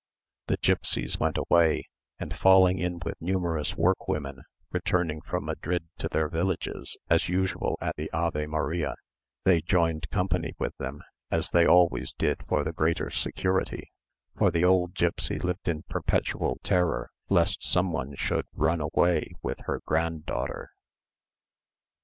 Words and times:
The 0.47 0.57
gipsies 0.57 1.19
went 1.19 1.37
away, 1.37 1.87
and 2.17 2.35
falling 2.35 2.79
in 2.79 2.97
with 3.05 3.21
numerous 3.21 3.75
workwomen 3.77 4.41
returning 4.71 5.21
from 5.21 5.45
Madrid 5.45 5.89
to 5.99 6.09
their 6.09 6.27
villages 6.27 6.97
as 7.07 7.29
usual 7.29 7.77
at 7.79 7.95
the 7.97 8.09
Ave 8.11 8.47
Maria, 8.47 8.95
they 9.45 9.61
joined 9.61 10.09
company 10.09 10.53
with 10.57 10.75
them, 10.77 11.03
as 11.29 11.51
they 11.51 11.67
always 11.67 12.13
did 12.13 12.41
for 12.47 12.63
the 12.63 12.73
greater 12.73 13.11
security; 13.11 13.91
for 14.35 14.49
the 14.49 14.65
old 14.65 14.95
gipsy 14.95 15.37
lived 15.37 15.67
in 15.67 15.83
perpetual 15.83 16.57
terror 16.63 17.11
lest 17.29 17.63
some 17.63 17.91
one 17.91 18.15
should 18.15 18.47
run 18.55 18.81
away 18.81 19.27
with 19.43 19.59
her 19.65 19.81
granddaughter. 19.85 20.71